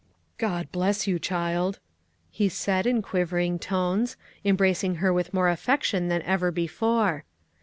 "God 0.39 0.71
bless 0.71 1.05
you, 1.05 1.19
child!" 1.19 1.77
he 2.31 2.49
said, 2.49 2.87
in 2.87 3.03
quivering 3.03 3.59
tones, 3.59 4.17
embracing 4.43 4.95
her 4.95 5.13
with 5.13 5.31
more 5.31 5.47
affection 5.47 6.07
than 6.07 6.23
ever 6.23 6.49
before. 6.49 7.23